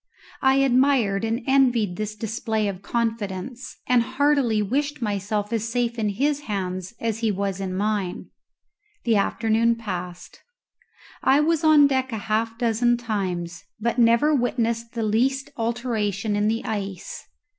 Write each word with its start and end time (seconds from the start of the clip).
I 0.41 0.55
admired 0.55 1.23
and 1.23 1.43
envied 1.45 1.95
this 1.95 2.15
display 2.15 2.67
of 2.67 2.81
confidence, 2.81 3.77
and 3.85 4.01
heartily 4.01 4.59
wished 4.59 4.99
myself 4.99 5.53
as 5.53 5.69
safe 5.69 5.99
in 5.99 6.09
his 6.09 6.39
hands 6.39 6.95
as 6.99 7.19
he 7.19 7.31
was 7.31 7.59
in 7.61 7.75
mine. 7.77 8.31
The 9.03 9.17
afternoon 9.17 9.75
passed. 9.75 10.41
I 11.21 11.39
was 11.39 11.63
on 11.63 11.85
deck 11.85 12.11
a 12.11 12.17
half 12.17 12.57
dozen 12.57 12.97
times, 12.97 13.63
but 13.79 13.99
never 13.99 14.33
witnessed 14.33 14.93
the 14.93 15.03
least 15.03 15.51
alteration 15.55 16.35
in 16.35 16.47
the 16.47 16.65
ice. 16.65 17.27